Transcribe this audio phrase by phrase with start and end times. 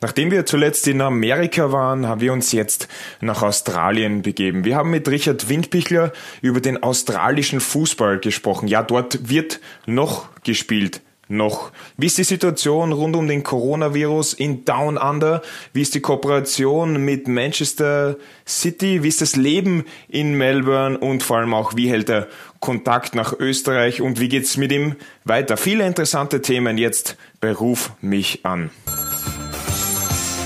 [0.00, 2.86] Nachdem wir zuletzt in Amerika waren, haben wir uns jetzt
[3.20, 4.64] nach Australien begeben.
[4.64, 8.68] Wir haben mit Richard Windpichler über den australischen Fußball gesprochen.
[8.68, 11.00] Ja, dort wird noch gespielt.
[11.30, 11.72] Noch.
[11.98, 15.42] Wie ist die Situation rund um den Coronavirus in Down Under?
[15.74, 19.02] Wie ist die Kooperation mit Manchester City?
[19.02, 20.96] Wie ist das Leben in Melbourne?
[20.96, 22.28] Und vor allem auch, wie hält er
[22.60, 24.00] Kontakt nach Österreich?
[24.00, 25.58] Und wie geht's mit ihm weiter?
[25.58, 28.70] Viele interessante Themen jetzt bei Ruf mich an.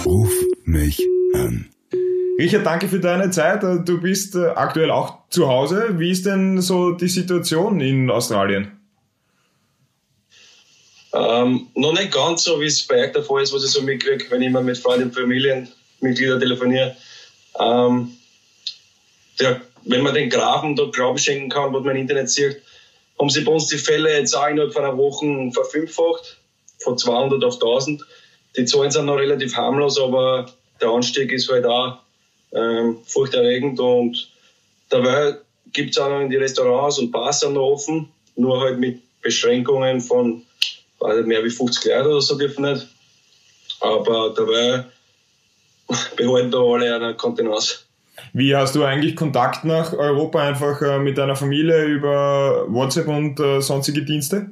[0.05, 0.32] Ruf
[0.64, 1.00] mich
[1.35, 1.71] an.
[2.39, 3.63] Richard, danke für deine Zeit.
[3.63, 5.99] Du bist äh, aktuell auch zu Hause.
[5.99, 8.73] Wie ist denn so die Situation in Australien?
[11.14, 13.82] Ähm, noch nicht ganz so, wie es bei euch der Fall ist, was ich so
[13.82, 16.96] mitkriege, wenn ich immer mit Freunden und Familienmitgliedern telefoniere.
[17.61, 18.17] Ähm,
[19.39, 22.62] der, wenn man den Graben dort Glauben schenken kann, was man im Internet sieht,
[23.21, 26.39] haben sie bei uns die Fälle jetzt auch innerhalb von einer Woche verfünffacht,
[26.79, 28.03] von 200 auf 1000.
[28.56, 30.46] Die Zahlen sind noch relativ harmlos, aber
[30.80, 31.98] der Anstieg ist halt auch
[32.52, 34.31] ähm, furchterregend und
[34.89, 35.36] dabei
[35.72, 39.00] gibt es auch noch in die Restaurants und Bars sind noch offen, nur halt mit
[39.22, 40.42] Beschränkungen von
[41.00, 42.86] also mehr wie 50 Leute oder so dürfen nicht.
[43.81, 44.84] Aber dabei
[46.16, 47.81] behalten da alle eine Kontenance.
[48.33, 53.41] Wie hast du eigentlich Kontakt nach Europa einfach äh, mit deiner Familie über WhatsApp und
[53.41, 54.50] äh, sonstige Dienste?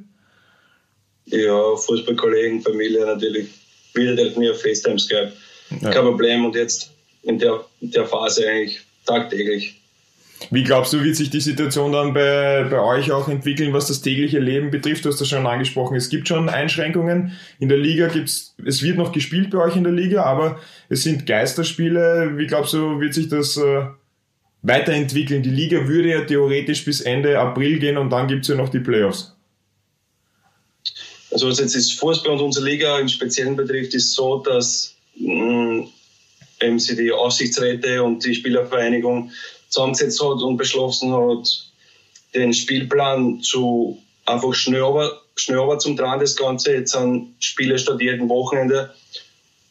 [1.25, 3.60] Ja, Fußballkollegen, Familie natürlich
[3.93, 5.31] wieder telefonieren, FaceTime, Skype.
[5.81, 5.91] Ja.
[5.91, 6.45] Kein Problem.
[6.45, 6.91] Und jetzt
[7.23, 9.75] in der, in der Phase eigentlich tagtäglich.
[10.49, 14.01] Wie glaubst du, wird sich die Situation dann bei, bei euch auch entwickeln, was das
[14.01, 15.05] tägliche Leben betrifft?
[15.05, 15.95] Du hast das schon angesprochen.
[15.95, 17.33] Es gibt schon Einschränkungen.
[17.59, 21.03] In der Liga gibt's, es wird noch gespielt bei euch in der Liga, aber es
[21.03, 22.37] sind Geisterspiele.
[22.37, 23.85] Wie glaubst du, wird sich das äh,
[24.63, 25.43] weiterentwickeln?
[25.43, 28.79] Die Liga würde ja theoretisch bis Ende April gehen und dann gibt's ja noch die
[28.79, 29.35] Playoffs.
[31.31, 35.87] Also was jetzt das Fußball und unsere Liga im Speziellen betrifft, ist so, dass mh,
[36.61, 39.31] eben sie die Aufsichtsräte und die Spielervereinigung
[39.69, 41.47] zusammengesetzt hat und beschlossen hat,
[42.33, 46.73] den Spielplan zu einfach schneller, schneller zum Dran das Ganze.
[46.73, 48.93] Jetzt sind Spiele statt jedem Wochenende.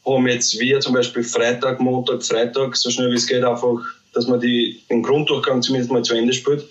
[0.05, 3.79] Haben jetzt wir zum Beispiel Freitag, Montag, Freitag, so schnell wie es geht, einfach,
[4.13, 6.67] dass man die, den Grunddurchgang zumindest mal zu Ende spielt.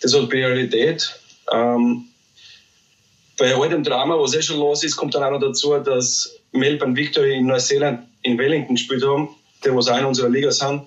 [0.00, 1.14] Das hat Priorität.
[1.52, 2.08] Ähm,
[3.38, 6.38] bei all dem Drama, was eh schon los ist, kommt dann auch noch dazu, dass
[6.52, 9.30] Melbourne Victory in Neuseeland in Wellington gespielt haben,
[9.64, 10.82] die was auch in unserer Liga sind.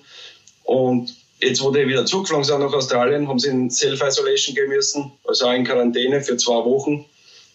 [0.64, 5.12] Und jetzt, wo die wieder zugeflogen sind nach Australien, haben sie in Self-Isolation gehen müssen,
[5.24, 7.04] also auch in Quarantäne für zwei Wochen.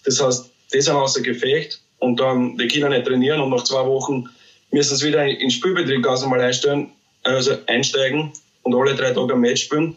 [0.06, 3.86] Das heißt, die sind außer Gefecht und dann, die Kinder nicht trainieren und nach zwei
[3.86, 4.30] Wochen
[4.72, 6.92] müssen sie wieder in den Spielbetrieb ganz normal einstellen,
[7.24, 8.32] also einsteigen
[8.64, 9.96] und alle drei Tage ein Match spielen.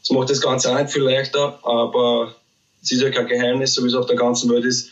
[0.00, 2.34] Das macht das Ganze auch nicht viel leichter, aber
[2.82, 4.90] es ist ja kein Geheimnis, so wie es auf der ganzen Welt ist,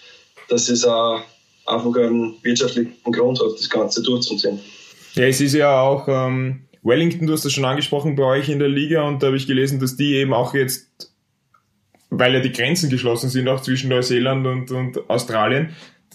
[0.48, 1.20] dass es auch
[1.66, 4.60] einfach einen wirtschaftlichen Grund hat, das Ganze durchzuziehen.
[5.14, 8.58] Ja, es ist ja auch ähm, Wellington, du hast das schon angesprochen bei euch in
[8.58, 11.12] der Liga und da habe ich gelesen, dass die eben auch jetzt,
[12.10, 15.70] weil ja die Grenzen geschlossen sind, auch zwischen Neuseeland und, und Australien,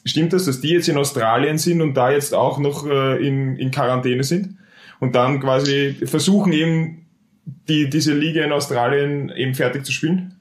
[0.05, 3.57] stimmt das, dass die jetzt in Australien sind und da jetzt auch noch äh, in,
[3.57, 4.57] in Quarantäne sind
[4.99, 7.05] und dann quasi versuchen eben
[7.67, 10.34] die, diese Liga in Australien eben fertig zu spielen?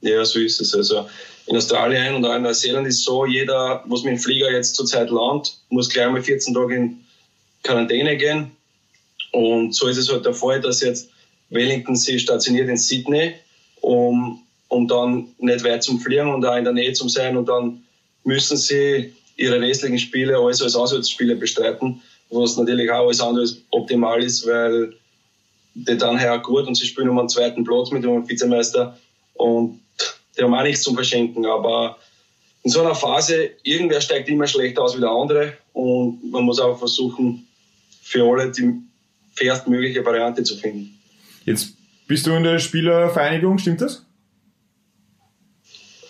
[0.00, 0.74] Ja, so ist es.
[0.74, 1.08] Also
[1.46, 5.10] in Australien und auch in Neuseeland ist so, jeder, was mit dem Flieger jetzt zurzeit
[5.10, 7.04] landet, muss gleich mal 14 Tage in
[7.62, 8.50] Quarantäne gehen.
[9.32, 11.10] Und so ist es halt der Fall, dass jetzt
[11.50, 13.34] Wellington sich stationiert in Sydney,
[13.80, 17.36] um, um dann nicht weit zum Fliegen und auch in der Nähe zu sein.
[17.36, 17.82] Und dann
[18.24, 24.22] müssen sie ihre restlichen Spiele alles als Auswärtsspiele bestreiten, was natürlich auch alles andere optimal
[24.22, 24.92] ist, weil
[25.74, 28.98] die dann her gut und sie spielen um einen zweiten Platz mit dem Vizemeister.
[29.38, 29.80] Und
[30.36, 31.46] die haben auch nichts zum Verschenken.
[31.46, 31.96] Aber
[32.62, 36.60] in so einer Phase, irgendwer steigt immer schlechter aus wie der andere und man muss
[36.60, 37.46] auch versuchen,
[38.02, 38.74] für alle die
[39.34, 40.98] fairstmögliche Variante zu finden.
[41.44, 41.74] Jetzt
[42.06, 44.04] bist du in der Spielervereinigung, stimmt das?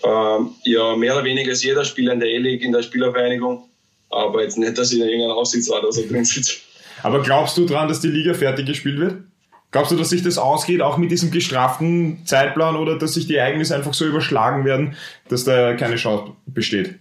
[0.03, 3.69] Ähm, ja, mehr oder weniger ist jeder Spieler in der E-League in der Spielervereinigung,
[4.11, 6.55] aber jetzt nicht, dass ich in irgendeiner Aufsichtsrat oder so drin sitze.
[7.05, 9.23] Aber glaubst du dran, dass die Liga fertig gespielt wird?
[9.70, 13.37] Glaubst du, dass sich das ausgeht, auch mit diesem gestraften Zeitplan oder dass sich die
[13.37, 14.97] Ereignisse einfach so überschlagen werden,
[15.29, 16.94] dass da keine Chance besteht?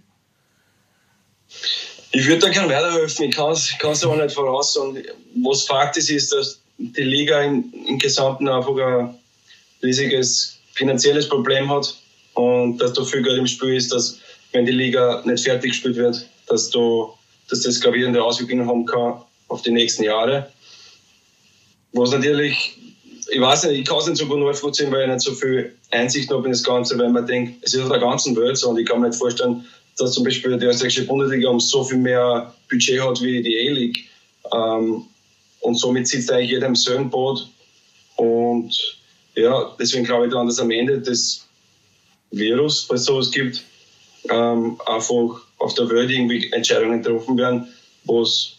[2.11, 5.01] Ich würde da gerne weiterhelfen, ich kann es aber nicht voraussagen.
[5.43, 9.15] Was Fakt ist, ist, dass die Liga im, im Gesamten einfach ein
[9.81, 11.95] riesiges finanzielles Problem hat
[12.33, 14.19] und dass da viel Geld im Spiel ist, dass
[14.51, 17.13] wenn die Liga nicht fertig gespielt wird, dass, du,
[17.49, 20.51] dass das gravierende Auswirkungen haben kann auf die nächsten Jahre.
[21.93, 22.77] Was natürlich,
[23.31, 25.75] ich weiß nicht, ich kann es nicht so gut nachvollziehen, weil ich nicht so viel
[25.91, 28.69] Einsicht habe in das Ganze, weil man denkt, es ist auf der ganzen Welt so
[28.69, 29.65] und ich kann mir nicht vorstellen,
[29.97, 34.05] dass zum Beispiel die österreichische Bundesliga um so viel mehr Budget hat wie die A-League.
[34.53, 35.05] Ähm,
[35.61, 37.47] und somit sitzt eigentlich jeder im selben Boot.
[38.15, 38.97] Und
[39.35, 41.47] ja, deswegen glaube ich daran, dass am Ende des
[42.31, 43.63] Virus, falls es sowas gibt,
[44.29, 47.67] ähm, einfach auf der Welt irgendwie Entscheidungen getroffen werden,
[48.03, 48.56] wo es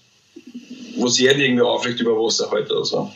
[1.06, 3.10] jeden irgendwie aufrecht über Wasser hält oder so.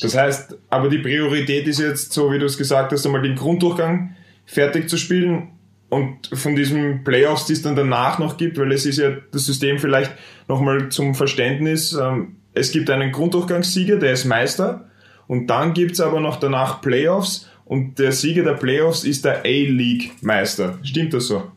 [0.00, 3.36] Das heißt, aber die Priorität ist jetzt, so wie du es gesagt hast, einmal den
[3.36, 5.52] Grunddurchgang fertig zu spielen
[5.88, 9.46] und von diesen Playoffs, die es dann danach noch gibt, weil es ist ja das
[9.46, 10.12] System vielleicht
[10.48, 14.90] nochmal zum Verständnis, ähm, es gibt einen Grunddurchgangssieger, der ist Meister
[15.26, 19.40] und dann gibt es aber noch danach Playoffs und der Sieger der Playoffs ist der
[19.40, 20.78] A-League-Meister.
[20.82, 21.50] Stimmt das so?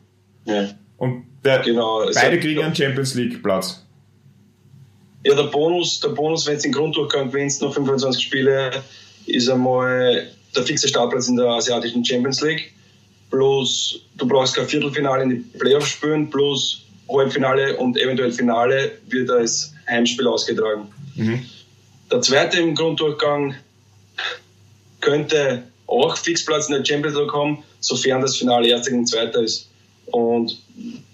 [0.44, 0.68] Ja.
[0.96, 3.86] Und der, genau, beide kriegen einen Champions League-Platz.
[5.24, 8.70] Ja, der Bonus, der Bonus wenn du den Grunddurchgang gewinnst, noch 25 Spiele,
[9.26, 12.72] ist einmal der fixe Startplatz in der asiatischen Champions League.
[13.30, 19.30] Bloß du brauchst kein Viertelfinale in die Playoffs spielen, bloß Halbfinale und eventuell Finale wird
[19.30, 20.88] als Heimspiel ausgetragen.
[21.14, 21.44] Mhm.
[22.10, 23.54] Der zweite im Grunddurchgang
[25.00, 29.68] könnte auch Fixplatz in der Champions League haben, sofern das Finale Erster gegen Zweiter ist.
[30.06, 30.58] Und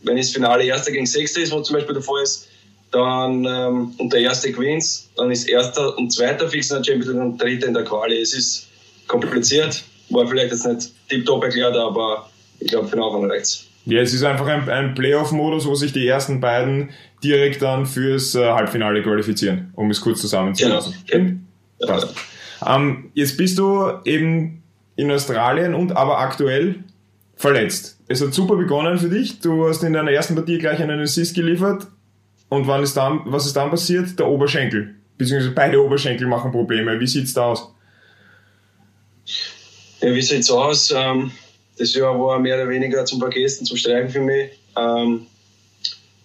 [0.02, 2.48] wenn das Finale Erster gegen Sechster ist, wo zum Beispiel der Fall ist,
[2.94, 4.84] dann ähm, und der Erste gewinnt,
[5.16, 8.20] dann ist Erster und Zweiter fix in der Champions League und Dritter in der Quali.
[8.20, 8.68] Es ist
[9.08, 12.30] kompliziert, war vielleicht jetzt nicht tiptop erklärt, aber
[12.60, 13.66] ich glaube, für den Anfang reicht's.
[13.86, 16.90] Ja, es ist einfach ein, ein Playoff-Modus, wo sich die ersten beiden
[17.22, 20.94] direkt dann fürs äh, Halbfinale qualifizieren, um es kurz zusammenzufassen.
[21.06, 21.32] Genau.
[21.80, 21.86] Ja.
[21.86, 22.14] Passt.
[22.66, 24.62] Ähm, jetzt bist du eben
[24.96, 26.76] in Australien und aber aktuell
[27.36, 27.98] verletzt.
[28.06, 29.40] Es hat super begonnen für dich.
[29.40, 31.88] Du hast in deiner ersten Partie gleich einen Assist geliefert.
[32.48, 34.18] Und wann ist dann, was ist dann passiert?
[34.18, 34.94] Der Oberschenkel.
[35.18, 36.98] Beziehungsweise beide Oberschenkel machen Probleme.
[37.00, 37.68] Wie sieht's da aus?
[40.00, 40.92] Ja, wie sieht's aus?
[40.94, 41.30] Ähm,
[41.78, 44.50] das Jahr war mehr oder weniger zum Vergessen, zum Streichen für mich.
[44.76, 45.26] Ähm,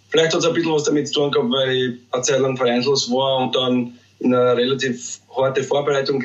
[0.10, 2.57] vielleicht hat es ein bisschen was damit zu tun gehabt, weil ich eine Zeit lang
[2.57, 6.24] vereinslos war und dann in eine relativ harte Vorbereitung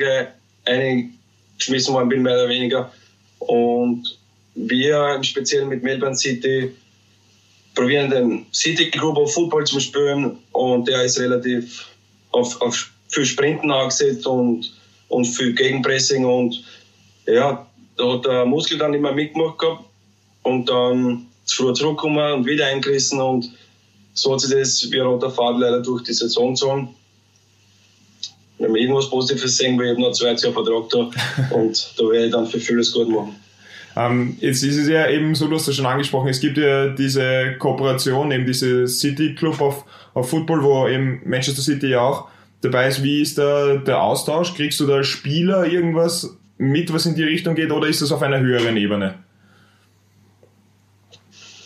[0.65, 2.91] eingeschmissen worden bin, mehr oder weniger.
[3.39, 4.19] Und
[4.55, 6.73] wir im Speziellen mit Melbourne City
[7.75, 10.37] probieren den City Club of Football zu spielen.
[10.53, 11.85] Und der ist relativ
[12.31, 14.73] auf, auf viel Sprinten angesetzt und,
[15.09, 16.25] und viel Gegenpressing.
[16.25, 16.63] Und
[17.27, 17.67] ja,
[17.97, 19.85] da hat der Muskel dann immer mitgemacht gehabt.
[20.43, 23.21] Und dann zu früh zurückgekommen und wieder eingerissen.
[23.21, 23.51] Und
[24.13, 26.95] so hat sich das wie ein roter Faden leider durch die Saison gezogen.
[28.57, 31.11] Wenn wir irgendwas Positives sehen, weil ich noch zwei Jahre Vertrag da.
[31.55, 33.35] Und da werde ich dann für vieles gut machen.
[33.97, 36.87] Ähm, jetzt ist es ja eben so, du hast das schon angesprochen, es gibt ja
[36.87, 42.27] diese Kooperation, eben diese City Club of, of Football, wo eben Manchester City ja auch
[42.61, 43.03] dabei ist.
[43.03, 44.53] Wie ist da der Austausch?
[44.53, 48.21] Kriegst du da Spieler irgendwas mit, was in die Richtung geht, oder ist das auf
[48.21, 49.15] einer höheren Ebene?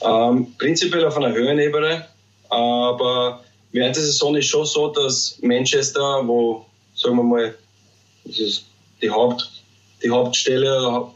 [0.02, 2.06] Ähm, prinzipiell auf einer höheren Ebene,
[2.50, 6.66] aber während der Saison ist schon so, dass Manchester, wo,
[6.96, 7.56] sagen wir mal,
[8.24, 8.66] das ist
[9.02, 9.50] die, Haupt,
[10.04, 11.08] die Hauptstelle,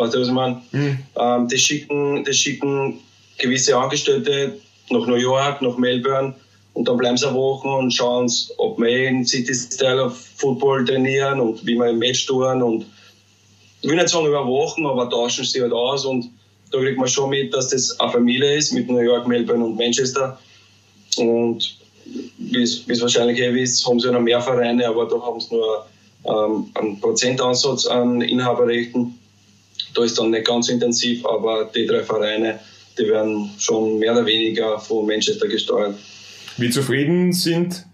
[0.00, 0.62] weißt du, was ich meine?
[0.72, 0.98] Mhm.
[1.16, 2.98] Ähm, die, schicken, die schicken
[3.38, 4.58] gewisse Angestellte
[4.90, 6.34] nach New York, nach Melbourne
[6.74, 10.84] und dann bleiben sie eine Woche und schauen, ob wir in City Style of Football
[10.84, 12.86] trainieren und wie wir im Match tun und
[13.82, 16.30] ich will nicht sagen über Wochen, aber tauschen sie halt aus und
[16.70, 19.76] da kriegt man schon mit, dass das eine Familie ist mit New York, Melbourne und
[19.76, 20.38] Manchester.
[21.16, 21.76] Und
[22.38, 25.86] wie es wahrscheinlich eh wisst, haben sie noch mehr Vereine, aber da haben sie nur
[26.24, 29.18] ähm, einen Prozentansatz an Inhaberrechten.
[29.94, 32.60] Da ist dann nicht ganz intensiv, aber die drei Vereine,
[32.98, 35.96] die werden schon mehr oder weniger von Manchester gesteuert.
[36.56, 37.86] Wie zufrieden sind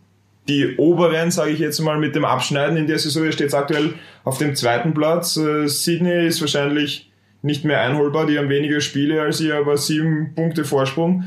[0.48, 3.24] die oberen, sage ich jetzt mal, mit dem Abschneiden in der Saison?
[3.24, 5.36] Ihr steht aktuell auf dem zweiten Platz.
[5.36, 7.10] Äh, Sydney ist wahrscheinlich
[7.42, 11.24] nicht mehr einholbar, die haben weniger Spiele als ihr, aber sieben Punkte Vorsprung.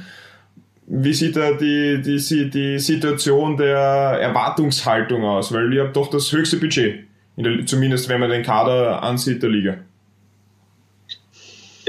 [0.85, 5.53] Wie sieht da die, die, die Situation der Erwartungshaltung aus?
[5.53, 7.05] Weil ihr habt doch das höchste Budget,
[7.38, 9.77] der, zumindest wenn man den Kader ansieht der Liga.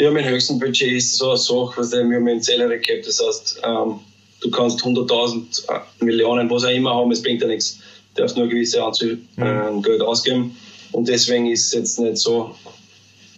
[0.01, 3.21] Ja, mein höchstes Budget ist so eine Sache, was wir haben ein Salary Cap, das
[3.23, 4.01] heißt, ähm,
[4.41, 7.81] du kannst 100.000 äh, Millionen, was auch immer haben, es bringt ja nichts.
[8.15, 9.83] Du darfst nur eine gewisse Anzahl äh, mhm.
[9.83, 10.57] Geld ausgeben
[10.93, 12.55] und deswegen ist es jetzt nicht so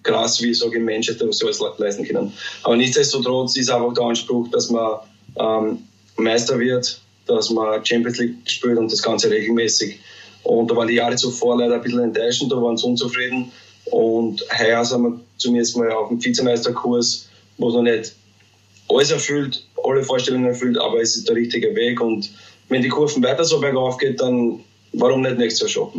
[0.05, 2.33] krass, wie ich sage, in Manchester, was sie alles leisten können.
[2.63, 5.01] Aber nichtsdestotrotz ist einfach der Anspruch, dass man
[5.41, 5.79] ähm,
[6.17, 9.99] Meister wird, dass man Champions League spielt und das Ganze regelmäßig.
[10.45, 13.51] Und da waren die Jahre zuvor leider ein bisschen enttäuschend, da waren sie unzufrieden.
[13.87, 18.15] Und heuer sind wir zumindest mal auf dem Vizemeisterkurs, wo es noch nicht
[18.89, 22.01] alles erfüllt, alle Vorstellungen erfüllt, aber es ist der richtige Weg.
[22.01, 22.31] Und
[22.69, 24.61] wenn die Kurven weiter so bergauf geht, dann
[24.93, 25.93] warum nicht nächstes Jahr?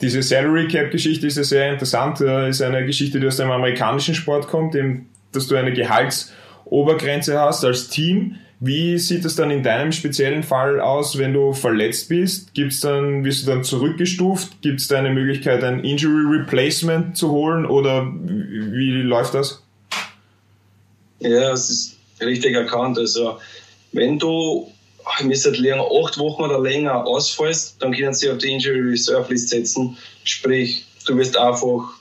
[0.00, 2.20] Diese Salary Cap Geschichte ist ja sehr interessant.
[2.20, 6.32] Das ist eine Geschichte, die aus dem amerikanischen Sport kommt, eben, dass du eine Gehalts-
[6.70, 8.36] Obergrenze hast als Team.
[8.60, 12.54] Wie sieht es dann in deinem speziellen Fall aus, wenn du verletzt bist?
[12.54, 14.62] Gibt's dann, wirst du dann zurückgestuft?
[14.62, 19.62] Gibt es da eine Möglichkeit, ein Injury Replacement zu holen oder wie, läuft das?
[21.20, 22.98] Ja, es ist richtig erkannt.
[22.98, 23.38] Also,
[23.92, 24.72] wenn du
[25.22, 29.50] müsste länger, acht Wochen oder länger ausfallst, dann können sie auf die Injury Reserve List
[29.50, 29.96] setzen.
[30.24, 31.92] Sprich, du wirst einfach,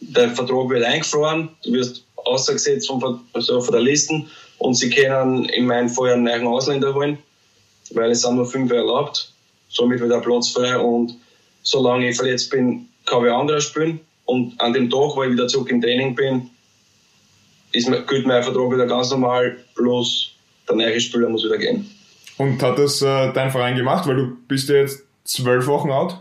[0.00, 4.24] der Vertrag wird eingefroren, du wirst ausgesetzt von, also von der Liste
[4.60, 7.18] und sie können in meinem Fall einen neuen Ausländer holen,
[7.92, 9.32] weil es sind nur fünf erlaubt.
[9.68, 11.16] Somit wird der Platz frei und
[11.62, 14.00] solange ich verletzt bin, kann ich andere spielen.
[14.26, 16.50] Und an dem Tag, wo ich wieder zurück im Training bin,
[17.72, 20.32] ist, gilt mein Vertrag wieder ganz normal, bloß
[20.68, 21.90] der neue Spieler muss wieder gehen.
[22.36, 24.06] Und hat das äh, dein Verein gemacht?
[24.06, 26.16] Weil du bist ja jetzt zwölf Wochen out?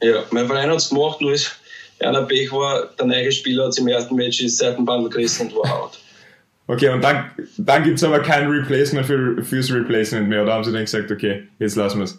[0.00, 1.52] Ja, mein Verein hat es gemacht, nur ist
[2.00, 5.82] einer Pech war, der neue Spieler hat im ersten Match die Seitenbandel gerissen und war
[5.82, 5.98] out.
[6.68, 10.64] Okay, und dann, dann gibt es aber kein Replacement für, fürs Replacement mehr, oder haben
[10.64, 12.18] sie dann gesagt, okay, jetzt lassen wir es?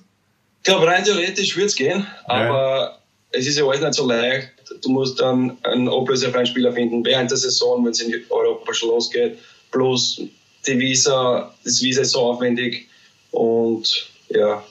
[0.63, 2.97] Ich glaube, rein theoretisch würde es gehen, aber
[3.33, 3.39] ja.
[3.39, 4.51] es ist ja alles nicht so leicht.
[4.81, 8.89] Du musst dann einen ablösefreien Spieler finden während der Saison, wenn es in Europa schon
[8.89, 9.37] losgeht.
[9.71, 10.21] Plus
[10.65, 12.87] die Visa, das Visa ist so aufwendig
[13.31, 14.63] und ja,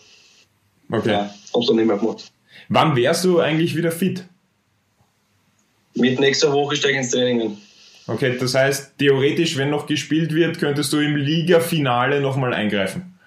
[0.90, 1.10] okay.
[1.10, 2.30] ja hab's dann nicht mehr gemacht.
[2.68, 4.24] Wann wärst du eigentlich wieder fit?
[5.94, 7.56] Mit nächster Woche steige ich ins Training
[8.08, 13.18] Okay, das heißt, theoretisch, wenn noch gespielt wird, könntest du im Liga-Finale nochmal eingreifen.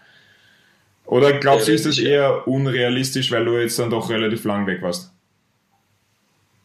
[1.06, 4.82] Oder glaubst du, ist das eher unrealistisch, weil du jetzt dann doch relativ lang weg
[4.82, 5.12] warst?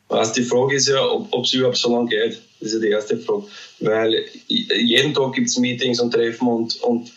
[0.09, 2.41] Was, die Frage ist ja, ob es überhaupt so lange geht.
[2.61, 3.45] Das ist ja die erste Frage.
[3.81, 7.11] Weil jeden Tag gibt es Meetings und Treffen und, und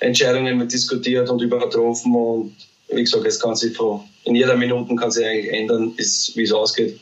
[0.00, 2.56] Entscheidungen wird diskutiert und übertroffen und
[2.88, 6.52] wie gesagt, es kann sich von, in jeder Minute kann sich eigentlich ändern, wie es
[6.52, 7.00] ausgeht.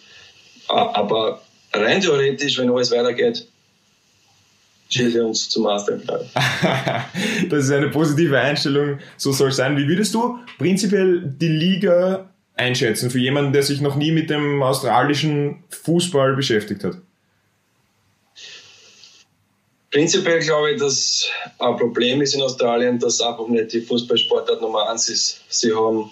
[0.68, 1.42] Aber
[1.76, 3.46] rein theoretisch, wenn alles weitergeht,
[4.88, 5.98] schießen wir uns zum Master.
[7.50, 9.76] das ist eine positive Einstellung, so soll es sein.
[9.76, 14.62] Wie würdest du prinzipiell die Liga einschätzen für jemanden, der sich noch nie mit dem
[14.62, 16.96] australischen Fußball beschäftigt hat?
[19.90, 21.28] Prinzipiell glaube ich, dass
[21.58, 25.40] ein Problem ist in Australien, dass einfach nicht die Fußballsportart Nummer eins ist.
[25.48, 26.10] Sie haben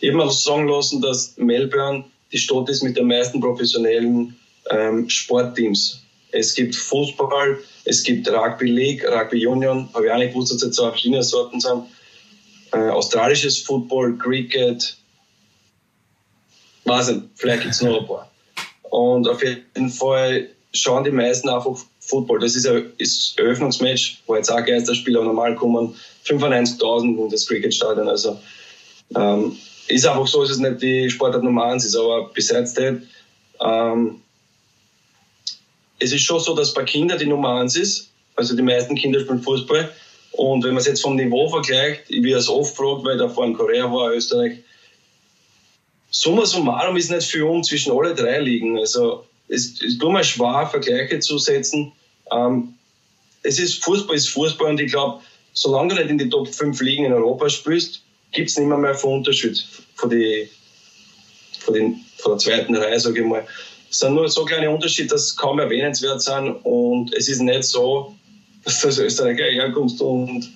[0.00, 4.36] immer sagen lassen, dass Melbourne die Stadt ist mit den meisten professionellen
[4.70, 6.02] ähm, Sportteams.
[6.30, 10.62] Es gibt Fußball, es gibt Rugby League, Rugby Union, habe ich auch nicht gewusst, dass
[10.62, 11.84] es zwei verschiedene Sorten sind.
[12.72, 14.96] Äh, australisches Football, Cricket,
[16.84, 18.30] weiß nicht, vielleicht gibt es noch ein paar.
[18.90, 22.40] Und auf jeden Fall schauen die meisten einfach Football.
[22.40, 22.92] Das ist ein
[23.36, 25.94] Eröffnungsmatch, wo jetzt auch Geisterspieler normal kommen,
[26.26, 28.08] 95.000 in das Cricketstadion.
[28.08, 28.38] Also
[29.16, 29.56] ähm,
[29.88, 32.96] ist einfach so, dass es nicht die Sportart Nummer eins ist, aber besides that,
[33.60, 34.20] ähm,
[36.04, 38.10] es ist schon so, dass bei Kindern die Nummer eins ist.
[38.36, 39.90] Also die meisten Kinder spielen Fußball.
[40.32, 43.22] Und wenn man es jetzt vom Niveau vergleicht, ich werde es oft gefragt, weil ich
[43.22, 44.58] da vor in Korea war, Österreich,
[46.10, 48.78] summa summarum ist nicht viel um zwischen alle drei liegen.
[48.78, 51.92] Also es ist nur mal schwer, Vergleiche zu setzen.
[52.30, 52.74] Ähm,
[53.42, 56.80] es ist Fußball ist Fußball und ich glaube, solange du nicht in die Top 5
[56.82, 60.48] Ligen in Europa spielst, gibt es nicht mehr, mehr viel Unterschied von, die,
[61.60, 63.46] von, den, von der zweiten Reihe, sage ich mal.
[63.94, 67.62] Es sind nur so kleine Unterschiede, dass sie kaum erwähnenswert sind und es ist nicht
[67.62, 68.12] so,
[68.64, 70.50] dass du als Österreicher herkommst und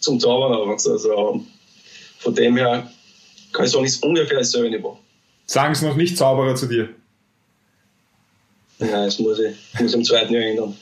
[0.00, 0.88] zum Zaubern aufwachst.
[0.88, 1.40] Also
[2.18, 2.90] von dem her
[3.52, 4.98] kann ich sagen, ist ungefähr dasselbe Niveau.
[5.46, 6.88] Sagen es noch nicht Zauberer zu dir?
[8.80, 10.74] Ja, das muss ich muss im zweiten Jahr ändern.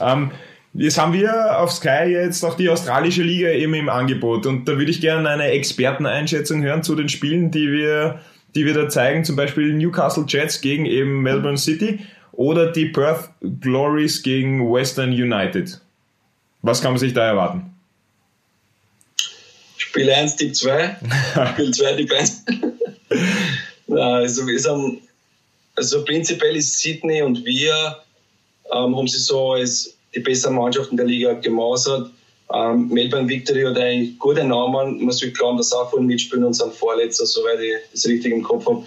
[0.00, 0.30] ähm,
[0.74, 4.76] Jetzt haben wir auf Sky jetzt auch die australische Liga eben im Angebot und da
[4.76, 8.20] würde ich gerne eine Experteneinschätzung hören zu den Spielen, die wir
[8.54, 12.00] die wir da zeigen, zum Beispiel Newcastle Jets gegen eben Melbourne City
[12.32, 15.80] oder die Perth Glories gegen Western United.
[16.62, 17.74] Was kann man sich da erwarten?
[19.76, 20.96] Spiel 1, Tipp 2,
[21.52, 22.44] Spiel 2, Tipp 1.
[23.96, 25.02] also wir sind,
[25.76, 27.98] also prinzipiell ist Sydney und wir
[28.72, 32.10] ähm, haben sie so als die besseren Mannschaften der Liga gemausert.
[32.52, 35.04] Ähm, Melbourne Victory hat eigentlich gute Namen.
[35.04, 38.42] Man sollte glauben, dass auch voll mitspielen und sind Vorletzter, soweit ich das richtig im
[38.42, 38.84] Kopf habe.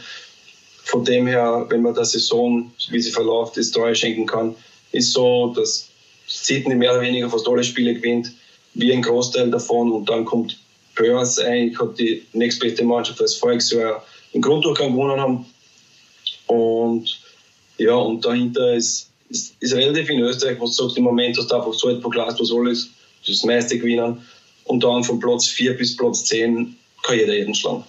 [0.83, 4.55] Von dem her, wenn man der Saison, wie sie verläuft, das Treue schenken kann,
[4.91, 5.89] ist so, dass
[6.27, 8.31] Sydney mehr oder weniger fast alle Spiele gewinnt,
[8.73, 9.91] wie ein Großteil davon.
[9.91, 10.57] Und dann kommt
[10.95, 14.03] Perth eigentlich, hat die nächstbeste Mannschaft als voriges Jahr
[14.33, 15.45] im Grunddurchgang gewonnen haben.
[16.47, 17.19] Und
[17.77, 21.49] ja, und dahinter ist, ist, ist relativ in Österreich, was du sagst, im Moment hast
[21.49, 22.89] du einfach so etwas Glas, was alles
[23.25, 24.25] das meiste gewinnen.
[24.65, 27.83] Und dann von Platz 4 bis Platz 10 kann jeder jeden schlagen.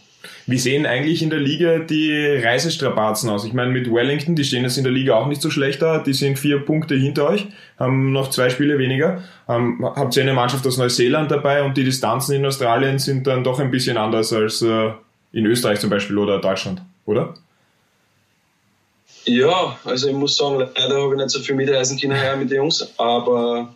[0.46, 3.44] Wie sehen eigentlich in der Liga die Reisestrapazen aus?
[3.44, 5.98] Ich meine, mit Wellington, die stehen jetzt in der Liga auch nicht so schlecht da,
[5.98, 7.46] die sind vier Punkte hinter euch,
[7.78, 9.22] haben noch zwei Spiele weniger.
[9.48, 13.44] Ähm, habt ihr eine Mannschaft aus Neuseeland dabei und die Distanzen in Australien sind dann
[13.44, 14.90] doch ein bisschen anders als äh,
[15.32, 17.34] in Österreich zum Beispiel oder Deutschland, oder?
[19.24, 22.56] Ja, also ich muss sagen, leider habe ich nicht so viel mitreisen können mit den
[22.56, 23.74] Jungs, aber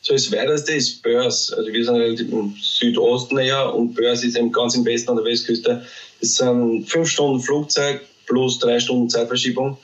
[0.00, 1.52] so das weiteste ist Börs.
[1.52, 5.16] Also wir sind relativ im Südosten eher und Börs ist eben ganz im Westen an
[5.16, 5.84] der Westküste.
[6.20, 9.76] Das sind fünf Stunden Flugzeug plus drei Stunden Zeitverschiebung.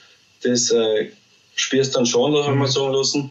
[0.43, 1.11] Das äh,
[1.57, 2.71] spürst dann schon, da haben wir mhm.
[2.71, 3.31] sagen lassen.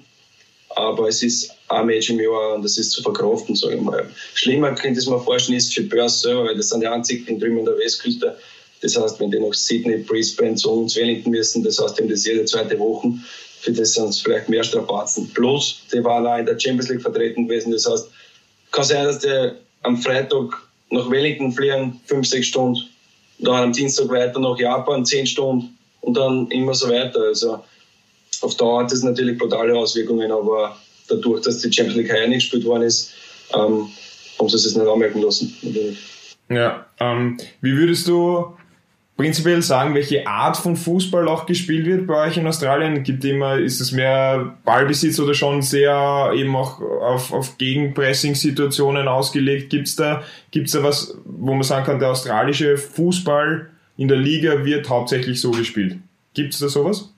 [0.75, 4.09] Aber es ist ein Match im Jahr und das ist zu verkraften, sage ich mal.
[4.33, 7.59] Schlimmer könnte ich mir vorstellen, ist für Börs selber, weil das sind die einzigen drüben
[7.59, 8.37] an der Westküste.
[8.81, 12.25] Das heißt, wenn die nach Sydney, Brisbane zu uns Wellington müssen, das heißt, eben das
[12.25, 13.13] jede zweite Woche
[13.63, 15.29] für das es vielleicht mehr Strapazen.
[15.33, 17.71] Plus, die waren auch in der Champions League vertreten gewesen.
[17.71, 18.09] Das heißt,
[18.71, 19.51] kann sein, dass die
[19.83, 22.81] am Freitag nach Wellington fliegen, fünf, sechs Stunden,
[23.39, 27.21] dann am Dienstag weiter nach Japan, zehn Stunden und dann immer so weiter.
[27.21, 27.63] Also
[28.41, 30.77] auf Dauer hat das natürlich brutale Auswirkungen, aber
[31.07, 33.11] dadurch, dass die Champions League heuer nicht gespielt worden ist,
[33.53, 33.89] ähm,
[34.37, 35.55] haben sie es nicht anmerken lassen.
[36.49, 38.57] Ja, ähm, wie würdest du
[39.15, 43.03] prinzipiell sagen, welche Art von Fußball auch gespielt wird bei euch in Australien?
[43.03, 49.69] Gibt immer, ist es mehr Ballbesitz oder schon sehr eben auch auf, auf Gegenpressing-Situationen ausgelegt?
[49.69, 54.65] Gibt's da, gibt's da was, wo man sagen kann, der australische Fußball in der Liga
[54.65, 55.97] wird hauptsächlich so gespielt?
[56.33, 57.09] Gibt's da sowas?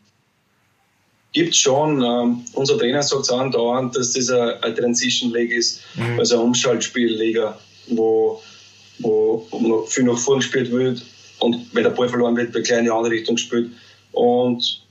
[1.31, 2.01] Gibt schon.
[2.01, 6.19] Ähm, unser Trainer sagt es andauernd, dass das eine, eine Transition League ist, mhm.
[6.19, 8.41] also eine Umschaltspielliga, wo,
[8.99, 11.01] wo noch viel nach vorn gespielt wird
[11.39, 13.71] und wenn der Ball verloren wird, wird gleich in die andere Richtung gespielt.
[14.11, 14.83] Und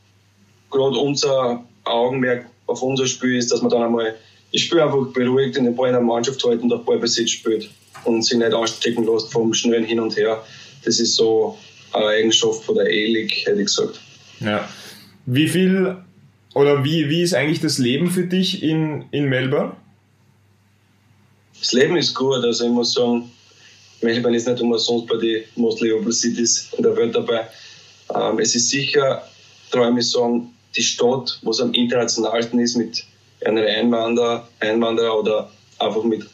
[0.70, 4.14] gerade unser Augenmerk auf unser Spiel ist, dass man dann einmal
[4.52, 7.70] das Spiel einfach beruhigt in den Ball in der Mannschaft halten und auf Ballbesitz spielt
[8.04, 10.44] und sich nicht anstecken lässt vom schnellen Hin und Her.
[10.84, 11.58] Das ist so
[11.92, 14.00] eine Eigenschaft von der E-League, hätte ich gesagt.
[14.40, 14.68] Ja.
[15.26, 15.96] Wie viel
[16.54, 19.72] oder wie, wie ist eigentlich das Leben für dich in, in Melbourne?
[21.58, 23.30] Das Leben ist gut, also ich muss sagen,
[24.04, 27.48] Melbourne ist nicht umsonst bei den Most Livable Cities in der Welt dabei.
[28.14, 29.26] Ähm, es ist sicher,
[29.70, 33.04] traue ich sagen, die Stadt, wo es am internationalsten ist mit
[33.44, 36.24] einer Einwanderer, Einwanderer oder einfach mit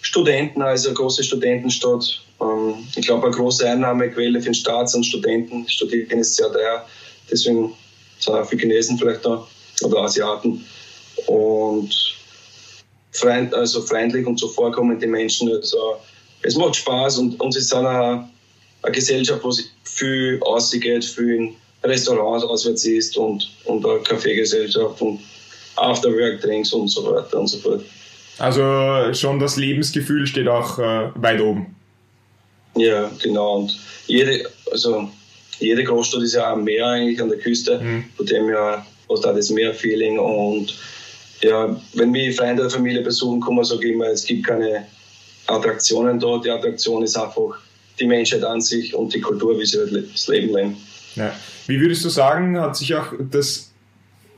[0.00, 2.22] Studenten, also eine große Studentenstadt.
[2.40, 5.68] Ähm, ich glaube, eine große Einnahmequelle für den Staat sind Studenten.
[5.68, 6.86] Studieren ist sehr teuer,
[7.30, 7.72] deswegen
[8.18, 9.46] sind auch viele Chinesen vielleicht da
[9.82, 10.64] oder Asiaten.
[11.26, 12.16] Und
[13.12, 15.50] freund, also freundlich und zuvorkommende Menschen.
[15.52, 15.96] Also
[16.42, 18.28] es macht Spaß und, es ist eine,
[18.82, 25.00] eine Gesellschaft, wo sich viel ausgeht, viel in Restaurants auswärts ist und, und eine Kaffeegesellschaft
[25.00, 25.20] und
[25.76, 27.84] Afterwork-Drinks und so weiter und so fort.
[28.38, 31.74] Also schon das Lebensgefühl steht auch äh, weit oben.
[32.74, 33.58] Ja, genau.
[33.58, 35.08] Und jede, also
[35.58, 38.04] jede Großstadt ist ja am Meer eigentlich an der Küste, mhm.
[38.16, 40.74] von dem ja hast du das Meer-Feeling und
[41.42, 44.86] ja, wenn wir Freunde der Familie besuchen kommen, sage ich immer, es gibt keine
[45.52, 46.44] Attraktionen dort.
[46.44, 47.58] Die Attraktion ist einfach
[47.98, 50.76] die Menschheit an sich und die Kultur, wie sie halt das Leben leben.
[51.14, 51.32] Ja.
[51.66, 53.70] Wie würdest du sagen, hat sich auch das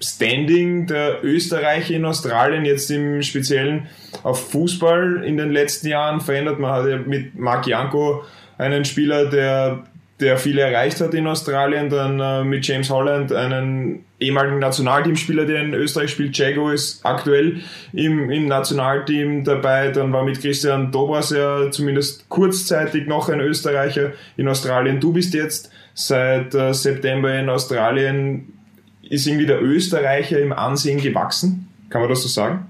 [0.01, 3.89] Standing der Österreicher in Australien jetzt im Speziellen
[4.23, 6.59] auf Fußball in den letzten Jahren verändert?
[6.59, 8.25] Man hat ja mit Marc Janko
[8.59, 9.85] einen Spieler, der
[10.21, 11.91] der viel erreicht hat in Australien.
[11.91, 16.37] Dann äh, mit James Holland, einen ehemaligen Nationalteamspieler, der in Österreich spielt.
[16.37, 17.61] Jago ist aktuell
[17.93, 19.91] im, im Nationalteam dabei.
[19.91, 25.01] Dann war mit Christian Dobras ja zumindest kurzzeitig noch ein Österreicher in Australien.
[25.01, 28.53] Du bist jetzt seit äh, September in Australien.
[29.03, 31.69] Ist irgendwie der Österreicher im Ansehen gewachsen?
[31.91, 32.67] Kann man das so sagen?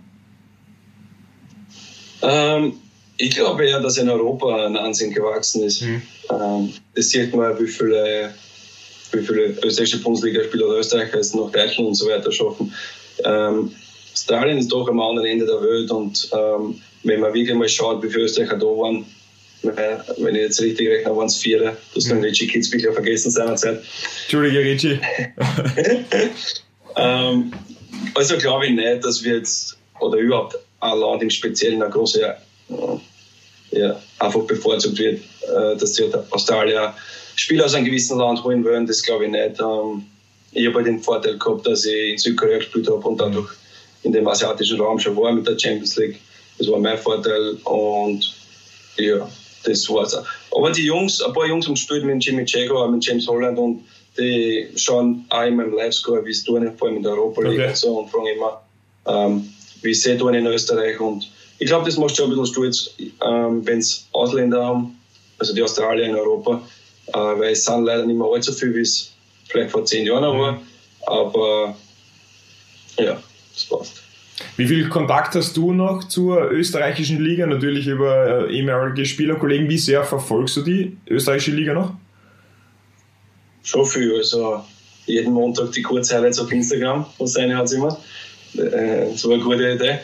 [2.23, 2.75] Ähm,
[3.17, 5.83] ich glaube eher, dass in Europa ein Ansehen gewachsen ist.
[5.83, 6.03] Mhm.
[6.31, 8.35] Ähm, das sieht man, wie viele,
[9.13, 12.73] wie viele österreichische Bundesligaspieler oder Österreicher es nach Deutschland und so weiter schaffen.
[13.25, 13.73] Ähm,
[14.13, 18.03] Australien ist doch am anderen Ende der Welt und ähm, wenn man wirklich mal schaut,
[18.03, 19.05] wie viele Österreicher da waren,
[19.63, 21.59] wenn ich jetzt richtig rechne, waren es vier.
[21.61, 22.17] Du hast mhm.
[22.17, 23.83] den Richie Kitzbüchler vergessen seinerzeit.
[24.25, 25.01] Entschuldige, Richie.
[26.97, 27.53] ähm,
[28.15, 32.37] also glaube ich nicht, dass wir jetzt oder überhaupt ein Land im Speziellen eine große
[33.75, 36.95] ja, einfach bevorzugt wird, äh, dass die Australier
[37.37, 39.61] Spieler aus einem gewissen Land holen wollen, das glaube ich nicht.
[39.61, 40.07] Ähm,
[40.53, 43.51] ich habe halt den Vorteil gehabt, dass ich in Südkorea gespielt habe und dadurch
[44.05, 46.21] in dem asiatischen Raum schon war mit der Champions League.
[46.59, 48.35] Das war mein Vorteil und
[48.97, 49.29] ja,
[49.65, 50.17] das war's.
[50.55, 53.85] Aber die Jungs, ein paar Jungs haben gespielt mit Jimmy Jago, mit James Holland und
[54.17, 57.59] die schauen auch immer im Livescore, wie es tun, vor allem in der Europa League
[57.59, 57.69] okay.
[57.69, 58.63] und so und fragen immer,
[59.07, 61.29] ähm, wie sie tun in Österreich und
[61.59, 64.99] ich glaube, das macht schon ein bisschen stolz, ähm, wenn es Ausländer haben,
[65.39, 66.63] also die Australier in Europa,
[67.07, 69.13] äh, weil es sind leider nicht mehr allzu viel, wie es
[69.49, 70.41] vielleicht vor zehn Jahren mhm.
[70.41, 70.63] war,
[71.07, 71.77] aber
[72.99, 74.05] ja, das passt.
[74.57, 77.47] Wie viel Kontakt hast du noch zur österreichischen Liga?
[77.47, 79.69] Natürlich über äh, ehemalige Spielerkollegen.
[79.69, 81.95] Wie sehr verfolgst du die österreichische Liga noch?
[83.63, 84.15] Schon viel.
[84.17, 84.65] Also
[85.07, 87.07] jeden Montag die Kurzhighlights auf Instagram.
[87.19, 87.99] Was eine hat immer.
[88.57, 89.99] Äh, das war eine gute Idee.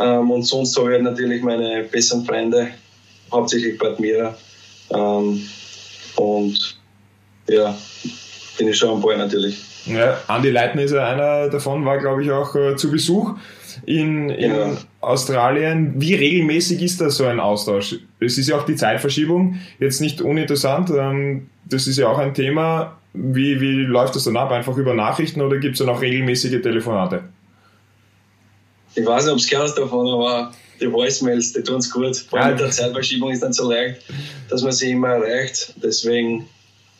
[0.00, 2.68] Ähm, und sonst habe ich natürlich meine besseren Freunde,
[3.32, 4.36] hauptsächlich Bad Mira.
[4.90, 5.40] Ähm,
[6.16, 6.78] und
[7.48, 7.76] ja,
[8.58, 9.62] bin ich schon am Ball natürlich.
[9.86, 13.34] Ja, Andi Leitner ist ja einer davon, war glaube ich auch äh, zu Besuch
[13.84, 14.76] in, in ja.
[15.00, 15.94] Australien.
[15.96, 17.96] Wie regelmäßig ist da so ein Austausch?
[18.18, 20.90] Es ist ja auch die Zeitverschiebung jetzt nicht uninteressant.
[20.90, 22.96] Ähm, das ist ja auch ein Thema.
[23.12, 24.50] Wie, wie läuft das dann ab?
[24.50, 27.24] Einfach über Nachrichten oder gibt es dann auch regelmäßige Telefonate?
[28.94, 32.16] Ich weiß nicht, ob es gehört davon, aber die Voicemails, die tun es gut.
[32.16, 34.02] Vor allem mit der Zeitverschiebung ist dann so leicht,
[34.48, 35.74] dass man sie immer erreicht.
[35.82, 36.46] Deswegen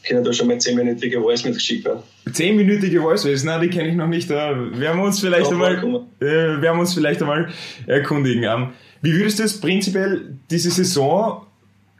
[0.07, 2.03] können da schon mal 10-minütige Voicemails geschickt werden.
[2.29, 3.45] 10-minütige Voicemails?
[3.45, 4.31] Nein, die kenne ich noch nicht.
[4.31, 5.77] Da werden wir uns vielleicht einmal,
[6.21, 7.49] äh, werden uns vielleicht einmal
[7.87, 8.45] erkundigen.
[8.45, 11.47] Ähm, wie würdest du jetzt prinzipiell diese Saison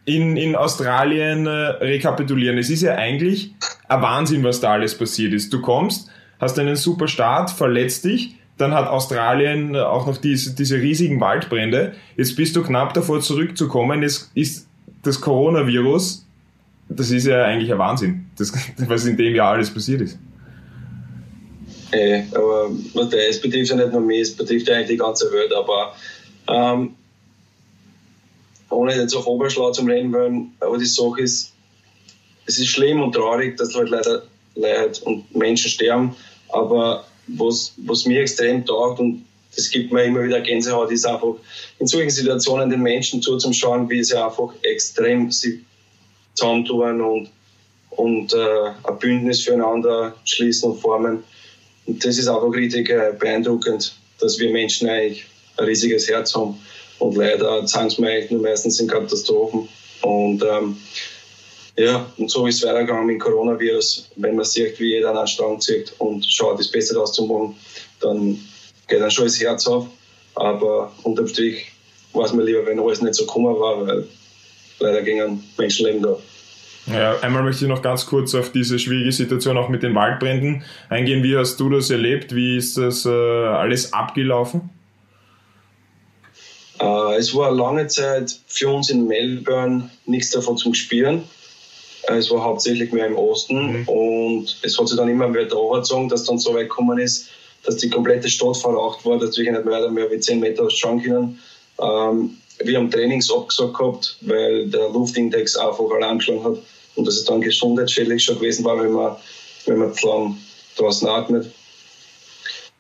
[0.05, 2.59] in, in Australien äh, rekapitulieren?
[2.59, 3.55] Es ist ja eigentlich
[3.89, 5.53] ein Wahnsinn, was da alles passiert ist.
[5.53, 6.09] Du kommst,
[6.41, 11.95] hast einen super Start, verletzt dich, dann hat Australien auch noch diese, diese riesigen Waldbrände.
[12.17, 14.03] Jetzt bist du knapp davor zurückzukommen.
[14.03, 14.69] Jetzt ist
[15.03, 16.25] das Coronavirus
[16.89, 18.53] das ist ja eigentlich ein Wahnsinn, das,
[18.89, 20.19] was in dem Jahr alles passiert ist.
[21.91, 22.71] Hey, äh, aber
[23.29, 25.95] es betrifft ja nicht nur mich, es betrifft ja eigentlich die ganze Welt, aber
[26.49, 26.95] ähm,
[28.71, 31.53] ohne jetzt auf Oberschlau zum Reden wollen, aber die Sache ist,
[32.47, 34.25] es ist schlimm und traurig, dass halt leider
[34.57, 36.15] Leid und Menschen sterben,
[36.49, 39.25] aber was, was mir extrem taugt und
[39.57, 41.35] das gibt mir immer wieder Gänsehaut, ist einfach
[41.79, 45.65] in solchen Situationen den Menschen zuzuschauen, wie sie einfach extrem sie
[46.35, 47.31] zusammentun und,
[47.91, 51.23] und äh, ein Bündnis füreinander schließen und formen.
[51.87, 55.25] Und das ist einfach richtig äh, beeindruckend, dass wir Menschen eigentlich
[55.57, 56.59] ein riesiges Herz haben.
[56.99, 59.69] Und leider zeigen es mir eigentlich nur meistens in Katastrophen.
[60.03, 60.77] Und ähm,
[61.77, 64.11] ja, und so ist es weitergegangen mit dem Coronavirus.
[64.17, 67.27] Wenn man sieht, wie jeder an einen Strang zieht und schaut, das Beste daraus zu
[67.27, 67.57] machen,
[68.01, 68.39] dann
[68.87, 69.87] geht dann schon das Herz auf.
[70.37, 71.73] Aber unterm Strich
[72.13, 74.09] weiß man lieber, wenn alles nicht so gekommen war, weil
[74.79, 76.17] leider gegen Menschenleben da.
[76.87, 80.65] Ja, einmal möchte ich noch ganz kurz auf diese schwierige Situation auch mit den Waldbränden
[80.91, 81.23] eingehen.
[81.23, 82.35] Wie hast du das erlebt?
[82.35, 84.71] Wie ist das äh, alles abgelaufen?
[86.79, 91.25] Äh, es war lange Zeit für uns in Melbourne nichts davon zum Spüren.
[92.09, 93.89] Äh, es war hauptsächlich mehr im Osten mhm.
[93.89, 97.29] und es hat sich dann immer weiter overgezogen, dass dann so weit gekommen ist,
[97.65, 101.03] dass die komplette Stadt verraucht war, dass wir nicht mehr, mehr wie 10 Meter schauen
[101.03, 101.39] können.
[101.81, 106.59] Ähm, wir haben Trainings abgesagt gehabt, weil der Luftindex einfach allein geschlagen hat
[106.95, 109.17] und dass es dann gesundheitsschädlich schon gewesen war, wenn man,
[109.67, 110.37] wenn man zu lang
[110.77, 111.51] draußen atmet.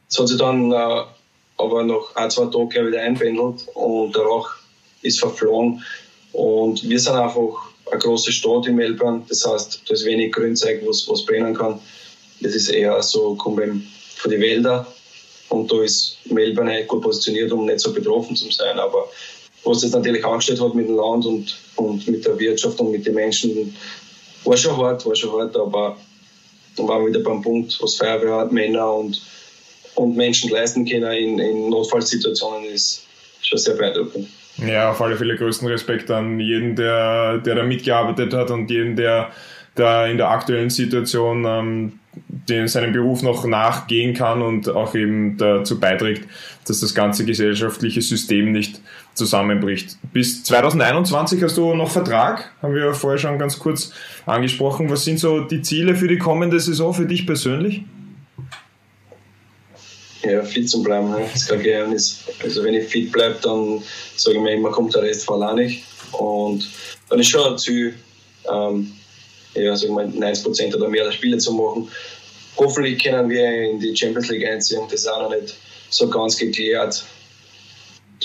[0.08, 1.04] Es hat sich dann äh,
[1.56, 4.50] aber nach ein, zwei Tagen wieder einpendelt und der Rauch
[5.02, 5.82] ist verflogen.
[6.32, 10.82] Und wir sind einfach eine große Stadt in Melbourne, das heißt, da ist wenig Grünzeug,
[10.86, 11.80] was, was brennen kann.
[12.40, 14.86] Das ist eher so, kommt eben von den Wäldern.
[15.50, 18.78] Und da ist Melbourne gut positioniert, um nicht so betroffen zu sein.
[18.78, 19.08] Aber
[19.64, 23.06] was das natürlich angestellt hat mit dem Land und, und mit der Wirtschaft und mit
[23.06, 23.74] den Menschen,
[24.44, 25.96] war schon hart, war schon hart, aber
[26.76, 29.22] dann waren wir wieder beim Punkt, was Feuerwehr, Männer und,
[29.94, 33.04] und Menschen leisten können in, in Notfallsituationen, ist
[33.42, 34.28] schon sehr beeindruckend.
[34.58, 38.96] Ja, auf alle Fälle größten Respekt an jeden, der, der da mitgearbeitet hat und jeden,
[38.96, 39.30] der
[39.74, 41.92] da in der aktuellen Situation ähm,
[42.48, 46.28] den, seinem Beruf noch nachgehen kann und auch eben dazu beiträgt,
[46.66, 48.80] dass das ganze gesellschaftliche System nicht
[49.14, 49.96] zusammenbricht.
[50.12, 53.92] Bis 2021 hast du noch Vertrag, haben wir vorher schon ganz kurz
[54.26, 54.90] angesprochen.
[54.90, 57.82] Was sind so die Ziele für die kommende Saison für dich persönlich?
[60.24, 62.20] Ja, fit zu bleiben, das ist kein Geheimnis.
[62.42, 63.82] Also wenn ich fit bleibe, dann
[64.16, 65.84] sage ich mir immer, kommt der Rest von alleine nicht.
[66.12, 66.68] Und
[67.08, 67.94] dann ist schon ein Ziel,
[68.50, 68.92] ähm,
[69.54, 71.88] ja, sagen wir 90% oder mehr der Spiele zu machen.
[72.56, 74.82] Hoffentlich können wir in die Champions League einziehen.
[74.90, 75.56] Das ist auch noch nicht
[75.90, 77.04] so ganz geklärt.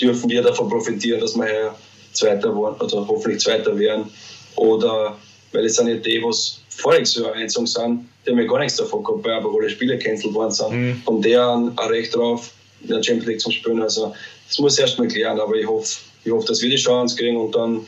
[0.00, 1.74] Dürfen wir davon profitieren, dass wir hier
[2.12, 4.10] Zweiter waren oder hoffentlich Zweiter werden?
[4.56, 5.16] Oder,
[5.52, 8.76] weil es sind ja die, was voriges Jahr Einzug sind, die haben ja gar nichts
[8.76, 10.70] davon gehabt, weil aber alle Spiele gecancelt worden sind.
[10.70, 11.02] Mhm.
[11.04, 12.50] Und der ein Recht drauf,
[12.82, 13.82] in der Champions League zu spielen.
[13.82, 14.14] Also,
[14.48, 17.36] das muss erst mal klären, aber ich hoffe, ich hoffe, dass wir die Chance kriegen
[17.36, 17.86] und dann,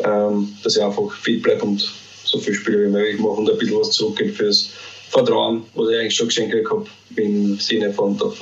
[0.00, 1.92] ähm, dass ich einfach fit bleibe und
[2.24, 4.70] so viele Spiele wie möglich mache und ein bisschen was zurückgebe fürs
[5.10, 6.86] Vertrauen, was ich eigentlich schon geschenkt habe
[7.16, 8.32] im Sinne von der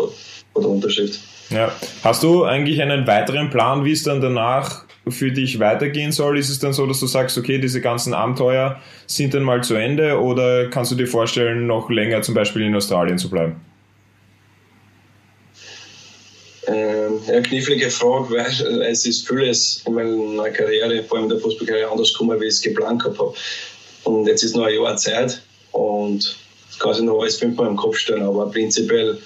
[0.56, 1.20] der Unterschrift.
[1.50, 1.74] Ja.
[2.02, 6.38] Hast du eigentlich einen weiteren Plan, wie es dann danach für dich weitergehen soll?
[6.38, 9.74] Ist es dann so, dass du sagst, okay, diese ganzen Abenteuer sind dann mal zu
[9.74, 13.60] Ende oder kannst du dir vorstellen, noch länger zum Beispiel in Australien zu bleiben?
[16.66, 21.40] Ähm, ja, knifflige Frage, weil es ist vieles in meiner Karriere, vor allem in der
[21.40, 23.34] Fußballkarriere, anders gekommen, wie ich es geplant habe.
[24.04, 26.36] Und jetzt ist noch ein Jahr Zeit und
[26.78, 29.18] kann sich noch alles fünfmal im Kopf stellen, aber prinzipiell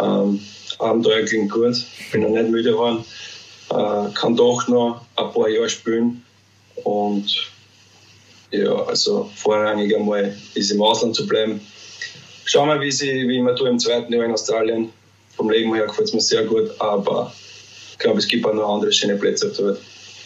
[0.00, 0.40] ähm,
[0.78, 1.76] Abenteuer klingt gut,
[2.12, 3.04] bin noch nicht müde geworden,
[3.72, 6.22] äh, kann doch noch ein paar Jahre spielen
[6.84, 7.50] und
[8.50, 11.60] ja, also vorrangig einmal ist im Ausland zu bleiben.
[12.44, 14.90] Schauen wir, wie, sie, wie ich mir tue im zweiten Jahr in Australien.
[15.36, 17.32] Vom Leben her gefällt es mir sehr gut, aber
[17.92, 19.78] ich glaube, es gibt auch noch andere schöne Plätze auf der Welt.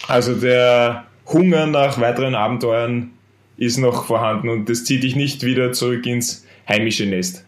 [0.09, 3.13] Also der Hunger nach weiteren Abenteuern
[3.57, 7.47] ist noch vorhanden und das zieht dich nicht wieder zurück ins heimische Nest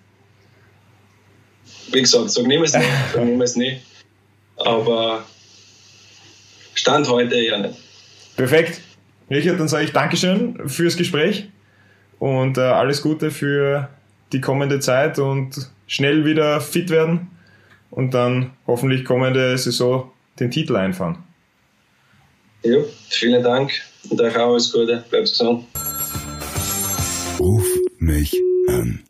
[1.93, 3.81] wie gesagt, sag niemals nicht, sag niemals nicht.
[4.57, 5.25] Aber
[6.79, 7.75] Stand heute ja nicht.
[8.37, 8.81] Perfekt.
[9.29, 11.49] Richard, dann sage ich Dankeschön fürs Gespräch
[12.21, 13.89] und äh, alles Gute für
[14.33, 17.33] die kommende Zeit und schnell wieder fit werden
[17.91, 21.19] und dann hoffentlich kommende Saison den Titel einfahren.
[22.63, 23.73] Ja, vielen Dank
[24.09, 25.05] und euch auch alles Gute.
[25.11, 25.65] Bleibt gesund.
[27.41, 27.67] Ruf
[27.99, 28.33] mich
[28.69, 29.03] an.